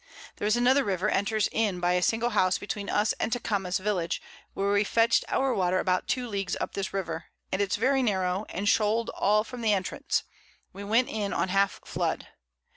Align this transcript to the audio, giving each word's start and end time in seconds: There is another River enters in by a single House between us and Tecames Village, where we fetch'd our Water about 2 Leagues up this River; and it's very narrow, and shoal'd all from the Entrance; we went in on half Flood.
There 0.37 0.47
is 0.47 0.57
another 0.57 0.83
River 0.83 1.09
enters 1.11 1.47
in 1.51 1.79
by 1.79 1.93
a 1.93 2.01
single 2.01 2.31
House 2.31 2.57
between 2.57 2.89
us 2.89 3.13
and 3.19 3.31
Tecames 3.31 3.77
Village, 3.79 4.19
where 4.55 4.71
we 4.71 4.83
fetch'd 4.83 5.23
our 5.27 5.53
Water 5.53 5.77
about 5.77 6.07
2 6.07 6.27
Leagues 6.27 6.57
up 6.59 6.73
this 6.73 6.91
River; 6.91 7.25
and 7.51 7.61
it's 7.61 7.75
very 7.75 8.01
narrow, 8.01 8.47
and 8.49 8.67
shoal'd 8.67 9.11
all 9.11 9.43
from 9.43 9.61
the 9.61 9.73
Entrance; 9.73 10.23
we 10.73 10.83
went 10.83 11.07
in 11.07 11.33
on 11.33 11.49
half 11.49 11.81
Flood. 11.85 12.29